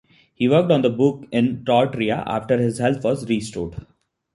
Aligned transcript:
He 0.33 0.49
worked 0.49 0.71
on 0.71 0.81
the 0.81 0.89
book 0.89 1.27
in 1.31 1.63
Tautira 1.63 2.23
after 2.25 2.57
his 2.57 2.79
health 2.79 3.03
was 3.03 3.29
restored. 3.29 3.85